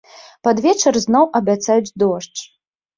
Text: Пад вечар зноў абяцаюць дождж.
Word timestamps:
Пад 0.47 0.61
вечар 0.67 0.99
зноў 1.05 1.29
абяцаюць 1.43 1.95
дождж. 2.05 2.37